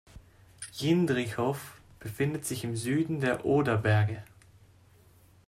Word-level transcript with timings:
Jindřichov 0.73 1.79
befindet 1.99 2.43
sich 2.43 2.63
im 2.63 2.75
Süden 2.75 3.19
der 3.19 3.45
Oderberge. 3.45 4.23